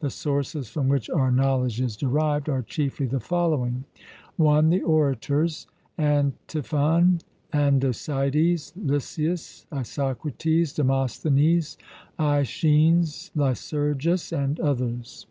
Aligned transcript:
The 0.00 0.10
sources 0.10 0.68
from 0.68 0.88
which 0.88 1.08
our 1.08 1.30
knowledge 1.30 1.80
is 1.80 1.96
derived 1.96 2.48
are 2.48 2.62
chiefly 2.62 3.06
the 3.06 3.20
following: 3.20 3.84
(1) 4.36 4.70
The 4.70 4.80
Orators, 4.82 5.68
Antiphon, 5.96 7.20
Andocides, 7.52 8.72
Lysias, 8.74 9.66
Isocrates, 9.70 10.72
Demosthenes, 10.74 11.78
Aeschines, 12.18 13.30
Lycurgus, 13.36 14.32
and 14.32 14.58
others. 14.58 15.28